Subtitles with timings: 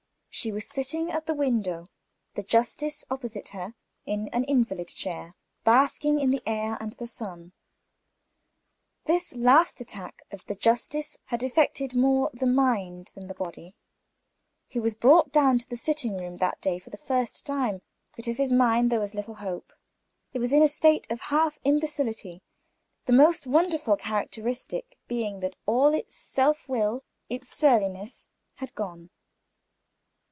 [0.33, 1.89] She was sitting at the open window,
[2.35, 5.35] the justice opposite to her, in an invalid chair,
[5.65, 7.51] basking in the air and the sun.
[9.07, 13.75] This last attack of the justice's had affected the mind more than the body.
[14.67, 17.81] He was brought down to the sitting room that day for the first time;
[18.15, 19.73] but, of his mind, there was little hope.
[20.31, 22.41] It was in a state of half imbecility;
[23.05, 29.09] the most wonderful characteristic being, that all its self will, its surliness had gone.